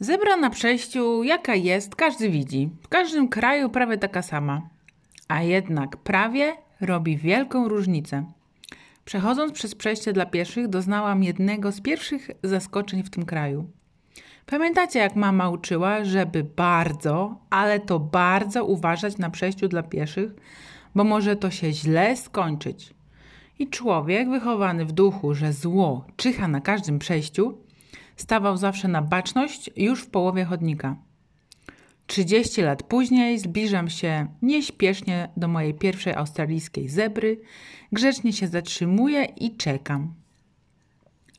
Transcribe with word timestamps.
Zebra 0.00 0.36
na 0.36 0.50
przejściu, 0.50 1.22
jaka 1.22 1.54
jest, 1.54 1.94
każdy 1.94 2.30
widzi. 2.30 2.70
W 2.82 2.88
każdym 2.88 3.28
kraju 3.28 3.68
prawie 3.68 3.98
taka 3.98 4.22
sama. 4.22 4.62
A 5.28 5.42
jednak 5.42 5.96
prawie 5.96 6.52
robi 6.80 7.16
wielką 7.16 7.68
różnicę. 7.68 8.24
Przechodząc 9.04 9.52
przez 9.52 9.74
przejście 9.74 10.12
dla 10.12 10.26
pieszych, 10.26 10.68
doznałam 10.68 11.22
jednego 11.22 11.72
z 11.72 11.80
pierwszych 11.80 12.30
zaskoczeń 12.42 13.02
w 13.02 13.10
tym 13.10 13.24
kraju. 13.24 13.70
Pamiętacie, 14.46 14.98
jak 14.98 15.16
mama 15.16 15.50
uczyła, 15.50 16.04
żeby 16.04 16.44
bardzo, 16.44 17.36
ale 17.50 17.80
to 17.80 18.00
bardzo 18.00 18.64
uważać 18.64 19.18
na 19.18 19.30
przejściu 19.30 19.68
dla 19.68 19.82
pieszych, 19.82 20.30
bo 20.94 21.04
może 21.04 21.36
to 21.36 21.50
się 21.50 21.72
źle 21.72 22.16
skończyć. 22.16 22.94
I 23.58 23.68
człowiek 23.68 24.30
wychowany 24.30 24.84
w 24.84 24.92
duchu, 24.92 25.34
że 25.34 25.52
zło 25.52 26.04
czyha 26.16 26.48
na 26.48 26.60
każdym 26.60 26.98
przejściu, 26.98 27.58
stawał 28.16 28.56
zawsze 28.56 28.88
na 28.88 29.02
baczność 29.02 29.70
już 29.76 30.02
w 30.02 30.10
połowie 30.10 30.44
chodnika. 30.44 30.96
30 32.06 32.62
lat 32.62 32.82
później 32.82 33.38
zbliżam 33.38 33.90
się 33.90 34.26
nieśpiesznie 34.42 35.28
do 35.36 35.48
mojej 35.48 35.74
pierwszej 35.74 36.14
australijskiej 36.14 36.88
zebry, 36.88 37.40
grzecznie 37.92 38.32
się 38.32 38.46
zatrzymuję 38.48 39.24
i 39.24 39.56
czekam. 39.56 40.14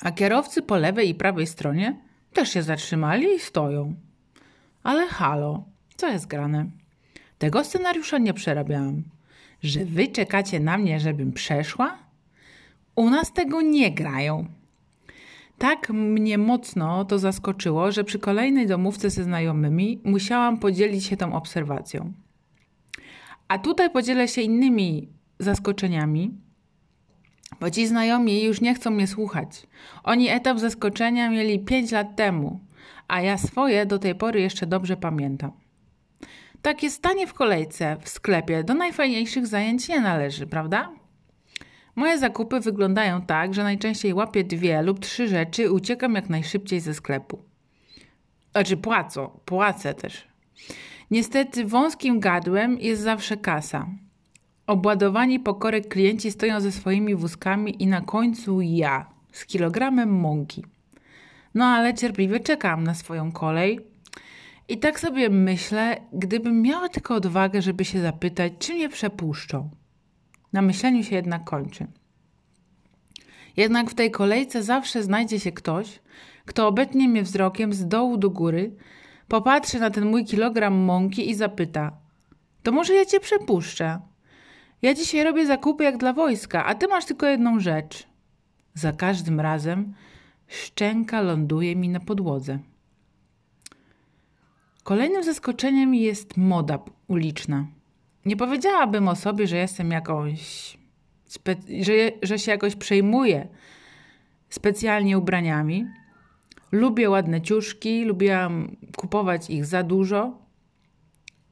A 0.00 0.10
kierowcy 0.12 0.62
po 0.62 0.76
lewej 0.76 1.08
i 1.08 1.14
prawej 1.14 1.46
stronie 1.46 1.96
też 2.32 2.52
się 2.52 2.62
zatrzymali 2.62 3.26
i 3.34 3.38
stoją. 3.38 3.94
Ale 4.82 5.06
halo, 5.06 5.64
co 5.96 6.08
jest 6.08 6.26
grane? 6.26 6.66
Tego 7.38 7.64
scenariusza 7.64 8.18
nie 8.18 8.34
przerabiałam. 8.34 9.02
Że 9.62 9.84
wy 9.84 10.08
czekacie 10.08 10.60
na 10.60 10.78
mnie, 10.78 11.00
żebym 11.00 11.32
przeszła? 11.32 11.98
U 12.94 13.10
nas 13.10 13.32
tego 13.32 13.62
nie 13.62 13.94
grają. 13.94 14.46
Tak 15.58 15.90
mnie 15.90 16.38
mocno 16.38 17.04
to 17.04 17.18
zaskoczyło, 17.18 17.92
że 17.92 18.04
przy 18.04 18.18
kolejnej 18.18 18.66
domówce 18.66 19.10
ze 19.10 19.24
znajomymi 19.24 20.00
musiałam 20.04 20.58
podzielić 20.58 21.04
się 21.04 21.16
tą 21.16 21.34
obserwacją. 21.34 22.12
A 23.48 23.58
tutaj 23.58 23.90
podzielę 23.90 24.28
się 24.28 24.42
innymi 24.42 25.08
zaskoczeniami, 25.38 26.34
bo 27.60 27.70
ci 27.70 27.86
znajomi 27.86 28.44
już 28.44 28.60
nie 28.60 28.74
chcą 28.74 28.90
mnie 28.90 29.06
słuchać. 29.06 29.66
Oni 30.04 30.28
etap 30.28 30.58
zaskoczenia 30.58 31.30
mieli 31.30 31.58
5 31.58 31.92
lat 31.92 32.16
temu, 32.16 32.60
a 33.08 33.20
ja 33.20 33.38
swoje 33.38 33.86
do 33.86 33.98
tej 33.98 34.14
pory 34.14 34.40
jeszcze 34.40 34.66
dobrze 34.66 34.96
pamiętam. 34.96 35.52
Takie 36.62 36.90
stanie 36.90 37.26
w 37.26 37.34
kolejce 37.34 37.96
w 38.00 38.08
sklepie 38.08 38.64
do 38.64 38.74
najfajniejszych 38.74 39.46
zajęć 39.46 39.88
nie 39.88 40.00
należy, 40.00 40.46
prawda? 40.46 40.90
Moje 41.96 42.18
zakupy 42.18 42.60
wyglądają 42.60 43.22
tak, 43.22 43.54
że 43.54 43.62
najczęściej 43.62 44.14
łapię 44.14 44.44
dwie 44.44 44.82
lub 44.82 45.00
trzy 45.00 45.28
rzeczy 45.28 45.62
i 45.62 45.68
uciekam 45.68 46.14
jak 46.14 46.30
najszybciej 46.30 46.80
ze 46.80 46.94
sklepu. 46.94 47.42
Znaczy 48.52 48.76
płacę, 48.76 49.28
płacę 49.44 49.94
też. 49.94 50.28
Niestety 51.10 51.64
wąskim 51.64 52.20
gadłem 52.20 52.78
jest 52.80 53.02
zawsze 53.02 53.36
kasa. 53.36 53.86
Obładowani 54.66 55.40
pokorek 55.40 55.88
klienci 55.88 56.30
stoją 56.30 56.60
ze 56.60 56.72
swoimi 56.72 57.14
wózkami 57.14 57.82
i 57.82 57.86
na 57.86 58.00
końcu 58.00 58.60
ja 58.60 59.06
z 59.32 59.46
kilogramem 59.46 60.14
mąki. 60.20 60.64
No 61.54 61.64
ale 61.64 61.94
cierpliwie 61.94 62.40
czekam 62.40 62.84
na 62.84 62.94
swoją 62.94 63.32
kolej. 63.32 63.80
I 64.68 64.78
tak 64.78 65.00
sobie 65.00 65.28
myślę, 65.28 66.00
gdybym 66.12 66.62
miała 66.62 66.88
tylko 66.88 67.14
odwagę, 67.14 67.62
żeby 67.62 67.84
się 67.84 68.00
zapytać, 68.00 68.52
czy 68.58 68.74
mnie 68.74 68.88
przepuszczą. 68.88 69.70
Na 70.52 70.62
myśleniu 70.62 71.02
się 71.02 71.16
jednak 71.16 71.44
kończy. 71.44 71.86
Jednak 73.56 73.90
w 73.90 73.94
tej 73.94 74.10
kolejce 74.10 74.62
zawsze 74.62 75.02
znajdzie 75.02 75.40
się 75.40 75.52
ktoś, 75.52 76.00
kto 76.44 76.68
obetnie 76.68 77.08
mnie 77.08 77.22
wzrokiem 77.22 77.72
z 77.72 77.88
dołu 77.88 78.16
do 78.16 78.30
góry, 78.30 78.76
popatrzy 79.28 79.80
na 79.80 79.90
ten 79.90 80.06
mój 80.10 80.24
kilogram 80.24 80.74
mąki 80.74 81.30
i 81.30 81.34
zapyta: 81.34 81.92
To 82.62 82.72
może 82.72 82.94
ja 82.94 83.04
cię 83.04 83.20
przepuszczę? 83.20 84.00
Ja 84.82 84.94
dzisiaj 84.94 85.24
robię 85.24 85.46
zakupy 85.46 85.84
jak 85.84 85.96
dla 85.96 86.12
wojska, 86.12 86.64
a 86.64 86.74
ty 86.74 86.88
masz 86.88 87.04
tylko 87.04 87.26
jedną 87.26 87.60
rzecz. 87.60 88.06
Za 88.74 88.92
każdym 88.92 89.40
razem 89.40 89.94
szczęka 90.46 91.20
ląduje 91.20 91.76
mi 91.76 91.88
na 91.88 92.00
podłodze. 92.00 92.58
Kolejnym 94.82 95.24
zaskoczeniem 95.24 95.94
jest 95.94 96.36
moda 96.36 96.78
uliczna. 97.08 97.66
Nie 98.26 98.36
powiedziałabym 98.36 99.08
o 99.08 99.16
sobie, 99.16 99.46
że 99.46 99.56
jestem 99.56 99.90
jakąś. 99.90 100.78
że, 101.80 101.92
że 102.22 102.38
się 102.38 102.50
jakoś 102.50 102.76
przejmuję 102.76 103.48
specjalnie 104.48 105.18
ubraniami. 105.18 105.86
Lubię 106.72 107.10
ładne 107.10 107.42
ciuszki, 107.42 108.04
lubiłam 108.04 108.76
kupować 108.96 109.50
ich 109.50 109.66
za 109.66 109.82
dużo 109.82 110.38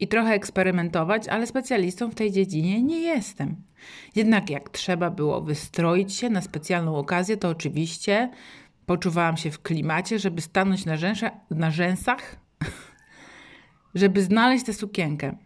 i 0.01 0.09
trochę 0.09 0.33
eksperymentować, 0.33 1.29
ale 1.29 1.47
specjalistą 1.47 2.11
w 2.11 2.15
tej 2.15 2.33
dziedzinie 2.33 2.83
nie 2.83 3.01
jestem. 3.01 3.57
Jednak 4.17 4.51
jak 4.51 4.71
trzeba 4.71 5.11
było 5.11 5.41
wystroić 5.41 6.15
się 6.15 6.31
na 6.31 6.41
specjalną 6.41 6.97
okazję, 6.97 7.37
to 7.37 7.49
oczywiście 7.49 8.31
poczuwałam 8.87 9.37
się 9.37 9.51
w 9.51 9.63
klimacie, 9.63 10.19
żeby 10.19 10.41
stanąć 10.41 10.85
na, 10.85 10.97
rzęsza, 10.97 11.31
na 11.51 11.71
rzęsach, 11.71 12.37
żeby 13.95 14.23
znaleźć 14.23 14.65
tę 14.65 14.73
sukienkę. 14.73 15.37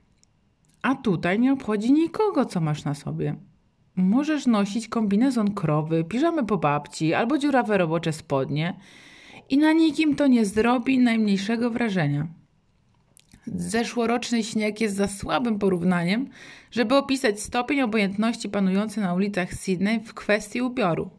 A 0.83 0.95
tutaj 0.95 1.41
nie 1.41 1.53
obchodzi 1.53 1.93
nikogo, 1.93 2.45
co 2.45 2.61
masz 2.61 2.85
na 2.85 2.95
sobie. 2.95 3.37
Możesz 3.97 4.47
nosić 4.47 4.89
kombinezon 4.89 5.55
krowy, 5.55 6.05
piżamy 6.05 6.47
po 6.47 6.59
babci 6.59 7.15
albo 7.15 7.39
dziurawe 7.39 7.79
robocze 7.79 8.13
spodnie 8.13 8.77
i 9.49 9.59
na 9.59 9.73
nikim 9.73 10.17
to 10.17 10.27
nie 10.27 10.45
zrobi 10.45 10.99
najmniejszego 10.99 11.71
wrażenia. 11.71 12.27
Zeszłoroczny 13.47 14.45
śnieg 14.45 14.81
jest 14.81 14.97
za 14.97 15.09
słabym 15.09 15.59
porównaniem, 15.59 16.29
żeby 16.71 16.95
opisać 16.95 17.41
stopień 17.41 17.81
obojętności 17.81 18.49
panujący 18.49 19.01
na 19.01 19.15
ulicach 19.15 19.55
Sydney 19.55 20.01
w 20.01 20.15
kwestii 20.15 20.63
ubioru. 20.63 21.11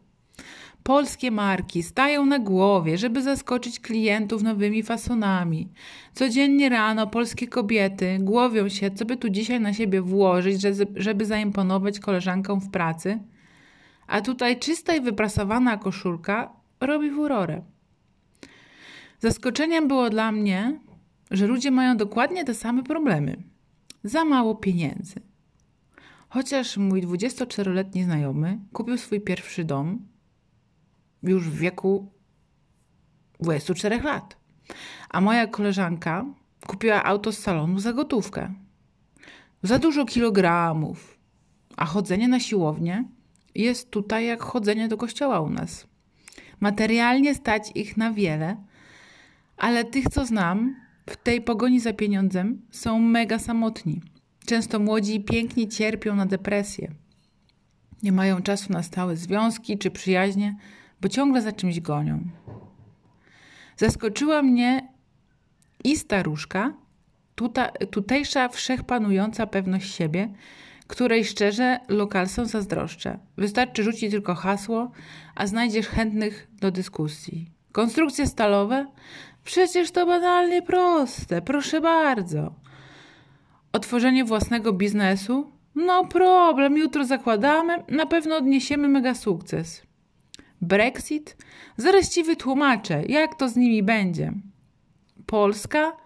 Polskie 0.84 1.32
marki 1.32 1.84
stają 1.84 2.26
na 2.26 2.40
głowie, 2.40 2.98
żeby 2.98 3.22
zaskoczyć 3.22 3.80
klientów 3.80 4.44
nowymi 4.44 4.84
fasonami. 4.84 5.70
Codziennie 6.14 6.70
rano 6.70 7.08
polskie 7.08 7.48
kobiety 7.48 8.18
głowią 8.22 8.70
się, 8.70 8.92
co 8.92 9.06
by 9.06 9.18
tu 9.18 9.30
dzisiaj 9.30 9.60
na 9.60 9.74
siebie 9.74 10.02
włożyć, 10.02 10.62
żeby 10.96 11.26
zaimponować 11.26 12.00
koleżankom 12.00 12.62
w 12.62 12.70
pracy. 12.70 13.20
A 14.08 14.22
tutaj 14.22 14.60
czysta 14.60 14.96
i 14.96 15.02
wyprasowana 15.02 15.78
koszulka 15.78 16.54
robi 16.82 17.12
furorę. 17.12 17.62
Zaskoczeniem 19.20 19.88
było 19.88 20.10
dla 20.10 20.32
mnie, 20.32 20.80
że 21.32 21.48
ludzie 21.48 21.72
mają 21.72 21.98
dokładnie 21.98 22.46
te 22.46 22.54
same 22.54 22.84
problemy. 22.84 23.44
Za 24.04 24.26
mało 24.26 24.56
pieniędzy. 24.56 25.16
Chociaż 26.30 26.78
mój 26.78 27.04
24-letni 27.04 28.04
znajomy 28.04 28.60
kupił 28.74 28.98
swój 28.98 29.22
pierwszy 29.22 29.64
dom 29.64 30.00
już 31.24 31.50
w 31.50 31.58
wieku 31.58 32.12
24 33.40 34.02
lat. 34.02 34.38
A 35.10 35.22
moja 35.22 35.48
koleżanka 35.48 36.26
kupiła 36.68 37.04
auto 37.04 37.32
z 37.32 37.38
salonu 37.38 37.80
za 37.80 37.94
gotówkę. 37.94 38.54
Za 39.64 39.80
dużo 39.80 40.06
kilogramów. 40.06 41.18
A 41.78 41.86
chodzenie 41.86 42.28
na 42.28 42.40
siłownię 42.40 43.04
jest 43.56 43.90
tutaj 43.90 44.26
jak 44.26 44.44
chodzenie 44.44 44.88
do 44.88 44.98
kościoła 44.98 45.42
u 45.42 45.50
nas. 45.50 45.88
Materialnie 46.60 47.36
stać 47.36 47.72
ich 47.76 47.98
na 47.98 48.14
wiele, 48.14 48.58
ale 49.58 49.86
tych, 49.86 50.06
co 50.10 50.26
znam, 50.26 50.76
w 51.10 51.18
tej 51.18 51.42
pogoni 51.42 51.80
za 51.80 51.94
pieniądzem 51.94 52.62
są 52.72 53.00
mega 53.00 53.40
samotni. 53.40 54.02
Często 54.46 54.80
młodzi 54.80 55.16
i 55.16 55.24
piękni 55.24 55.68
cierpią 55.68 56.16
na 56.16 56.26
depresję. 56.26 56.92
Nie 58.04 58.12
mają 58.12 58.42
czasu 58.42 58.74
na 58.74 58.84
stałe 58.84 59.16
związki 59.16 59.78
czy 59.78 59.92
przyjaźnie, 59.92 60.56
bo 61.02 61.10
ciągle 61.10 61.42
za 61.42 61.52
czymś 61.52 61.80
gonią. 61.80 62.20
Zaskoczyła 63.78 64.42
mnie 64.42 64.88
i 65.84 65.98
staruszka, 65.98 66.74
tuta, 67.36 67.72
tutejsza 67.92 68.50
wszechpanująca 68.50 69.48
pewność 69.48 69.96
siebie, 69.96 70.30
której 70.88 71.26
szczerze 71.26 71.80
lokalsom 71.88 72.46
zazdroszczę. 72.46 73.20
Wystarczy 73.38 73.84
rzucić 73.84 74.12
tylko 74.12 74.36
hasło, 74.36 74.92
a 75.36 75.48
znajdziesz 75.48 75.88
chętnych 75.88 76.48
do 76.62 76.72
dyskusji. 76.72 77.52
Konstrukcje 77.72 78.28
stalowe? 78.28 78.86
Przecież 79.44 79.92
to 79.92 80.06
banalnie 80.06 80.62
proste, 80.62 81.42
proszę 81.42 81.82
bardzo. 81.82 82.54
Otworzenie 83.74 84.26
własnego 84.26 84.74
biznesu? 84.74 85.52
No 85.76 86.06
problem, 86.06 86.78
jutro 86.78 87.06
zakładamy, 87.06 87.84
na 87.88 88.06
pewno 88.06 88.36
odniesiemy 88.36 88.88
mega 88.88 89.14
sukces. 89.16 89.89
Brexit? 90.62 91.38
Zaraz 91.78 92.10
ci 92.10 92.24
wytłumaczę, 92.24 93.04
jak 93.06 93.36
to 93.36 93.50
z 93.50 93.56
nimi 93.56 93.84
będzie. 93.84 94.34
Polska? 95.26 95.98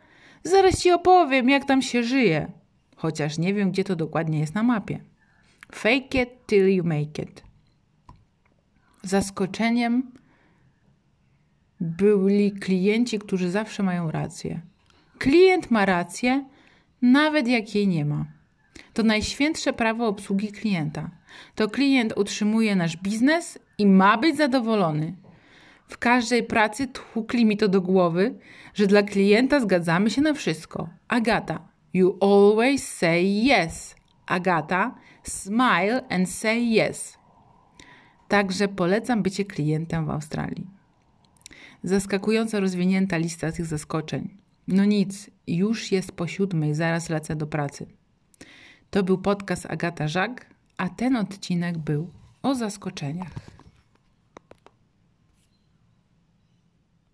Zaraz 0.44 0.82
ci 0.82 0.92
opowiem, 0.92 1.50
jak 1.50 1.66
tam 1.66 1.82
się 1.82 2.04
żyje. 2.04 2.52
Chociaż 2.96 3.38
nie 3.38 3.54
wiem, 3.54 3.72
gdzie 3.72 3.84
to 3.84 3.96
dokładnie 3.96 4.40
jest 4.40 4.56
na 4.56 4.64
mapie. 4.64 5.00
Fake 5.72 6.22
it 6.24 6.30
till 6.48 6.68
you 6.68 6.84
make 6.84 7.20
it. 7.20 7.44
Zaskoczeniem 9.04 10.12
byli 11.80 12.52
klienci, 12.52 13.20
którzy 13.20 13.52
zawsze 13.52 13.84
mają 13.84 14.12
rację. 14.12 14.62
Klient 15.18 15.72
ma 15.72 15.86
rację, 15.86 16.46
nawet 17.02 17.48
jak 17.48 17.76
jej 17.76 17.88
nie 17.88 18.06
ma. 18.06 18.26
To 18.94 19.04
najświętsze 19.04 19.74
prawo 19.74 20.08
obsługi 20.08 20.52
klienta. 20.52 21.10
To 21.56 21.70
klient 21.70 22.14
utrzymuje 22.18 22.76
nasz 22.76 22.98
biznes 22.98 23.60
i 23.84 23.88
ma 23.88 24.18
być 24.18 24.38
zadowolony. 24.38 25.16
W 25.88 25.98
każdej 25.98 26.44
pracy 26.44 26.88
tłukli 26.88 27.46
mi 27.46 27.58
to 27.58 27.68
do 27.68 27.82
głowy, 27.82 28.36
że 28.74 28.88
dla 28.88 29.04
klienta 29.04 29.60
zgadzamy 29.60 30.10
się 30.10 30.22
na 30.22 30.34
wszystko. 30.34 30.90
Agata, 31.08 31.68
you 31.94 32.18
always 32.22 32.88
say 32.88 33.24
yes. 33.24 33.96
Agata, 34.26 34.96
smile 35.24 36.08
and 36.10 36.30
say 36.30 36.60
yes. 36.60 37.18
Także 38.28 38.68
polecam 38.68 39.24
bycie 39.24 39.46
klientem 39.46 40.06
w 40.06 40.10
Australii. 40.10 40.68
Zaskakująco 41.84 42.60
rozwinięta 42.60 43.18
lista 43.18 43.52
tych 43.52 43.66
zaskoczeń. 43.66 44.38
No 44.68 44.86
nic, 44.86 45.30
już 45.48 45.92
jest 45.92 46.12
po 46.12 46.28
siódmej, 46.28 46.74
zaraz 46.74 47.10
lecę 47.10 47.36
do 47.36 47.48
pracy. 47.48 47.86
To 48.90 49.04
był 49.04 49.18
podcast 49.18 49.66
Agata 49.66 50.08
Żak, 50.08 50.46
a 50.78 50.90
ten 50.90 51.16
odcinek 51.16 51.78
był 51.78 52.10
o 52.44 52.56
zaskoczeniach. 52.56 53.53